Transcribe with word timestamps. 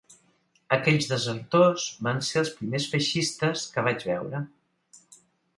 Aquells 0.77 1.09
desertors 1.11 1.85
van 2.09 2.21
ser 2.29 2.39
els 2.43 2.53
primers 2.63 2.87
feixistes 2.95 3.67
que 3.77 3.85
vaig 3.89 4.07
veure. 4.13 4.41